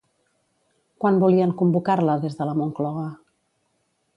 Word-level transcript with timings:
Quan 1.03 1.19
volien 1.23 1.53
convocar-la 1.61 2.15
des 2.27 2.41
de 2.41 2.51
la 2.51 2.57
Moncloa? 2.63 3.05